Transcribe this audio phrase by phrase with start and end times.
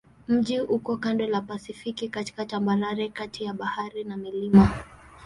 [0.27, 4.69] Mji uko kando la Pasifiki katika tambarare kati ya bahari na milima.